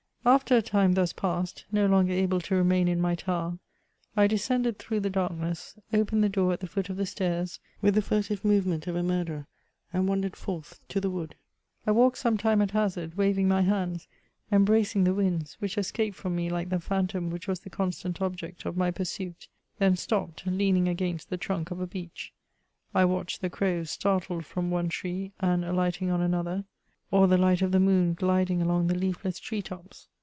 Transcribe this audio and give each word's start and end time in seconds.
After 0.23 0.55
a 0.55 0.61
time 0.61 0.93
thus 0.93 1.13
passed, 1.13 1.65
no 1.71 1.87
longer 1.87 2.13
able 2.13 2.39
to 2.41 2.53
remain 2.53 2.87
in 2.87 3.01
my 3.01 3.15
tower, 3.15 3.57
I 4.15 4.27
descended 4.27 4.77
through 4.77 4.99
the 4.99 5.09
darkness, 5.09 5.75
opened 5.91 6.23
the 6.23 6.29
door 6.29 6.53
at 6.53 6.59
the 6.59 6.67
foot 6.67 6.91
of 6.91 6.97
the 6.97 7.07
stairs 7.07 7.59
vrith 7.81 7.95
the 7.95 8.03
furtive 8.03 8.45
movement 8.45 8.85
of 8.85 8.95
a 8.95 9.01
murderer, 9.01 9.47
and 9.91 10.07
wandered 10.07 10.35
forth 10.35 10.79
into 10.83 11.01
the 11.01 11.09
wood. 11.09 11.33
I 11.87 11.91
vralked 11.91 12.17
some 12.17 12.37
time 12.37 12.61
at 12.61 12.69
hazard, 12.69 13.15
v^aving 13.15 13.45
my 13.45 13.63
hands, 13.63 14.07
embradtig 14.51 15.05
the 15.05 15.11
vrinds, 15.13 15.53
which 15.55 15.75
escaped 15.75 16.15
from 16.15 16.35
me 16.35 16.51
like 16.51 16.69
the 16.69 16.79
phantom 16.79 17.31
which 17.31 17.47
was 17.47 17.61
the 17.61 17.71
constant. 17.71 18.21
object 18.21 18.63
of 18.63 18.77
my 18.77 18.91
pursuit; 18.91 19.47
then 19.79 19.95
stopped, 19.95 20.45
leaning 20.45 20.87
against 20.87 21.31
the 21.31 21.37
trui^ 21.39 21.71
of 21.71 21.79
a 21.81 21.87
beech; 21.87 22.31
I 22.93 23.05
watched 23.05 23.41
the 23.41 23.49
crows, 23.49 23.89
startled 23.89 24.45
from 24.45 24.69
one 24.69 24.89
tree, 24.89 25.31
and 25.39 25.65
alighting 25.65 26.11
on 26.11 26.21
another; 26.21 26.65
or 27.09 27.27
the 27.27 27.39
light 27.39 27.63
of 27.63 27.71
the 27.71 27.79
moon 27.79 28.13
gliding 28.13 28.61
along 28.61 28.87
the 28.87 28.95
leafless 28.97 29.39
tree 29.39 29.63
tops. 29.63 30.07